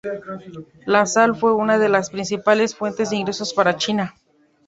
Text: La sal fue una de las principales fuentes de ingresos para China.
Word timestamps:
La 0.87 1.05
sal 1.05 1.35
fue 1.35 1.53
una 1.53 1.77
de 1.77 1.87
las 1.87 2.09
principales 2.09 2.75
fuentes 2.75 3.11
de 3.11 3.17
ingresos 3.17 3.53
para 3.53 3.75
China. 3.77 4.15